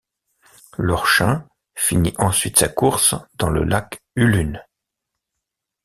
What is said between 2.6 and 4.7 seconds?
course dans le lac Hulun.